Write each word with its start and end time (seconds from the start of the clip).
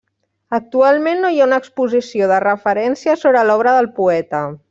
Actualment 0.57 1.19
no 1.25 1.31
hi 1.33 1.37
ha 1.43 1.47
una 1.49 1.59
exposició 1.63 2.31
de 2.33 2.41
referència 2.45 3.17
sobre 3.27 3.45
l'obra 3.51 3.77
del 3.79 3.93
poeta. 4.01 4.43